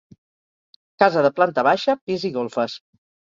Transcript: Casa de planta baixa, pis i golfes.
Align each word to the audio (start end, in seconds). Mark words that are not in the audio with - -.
Casa 1.03 1.23
de 1.25 1.31
planta 1.41 1.65
baixa, 1.69 1.97
pis 2.11 2.27
i 2.31 2.33
golfes. 2.39 2.81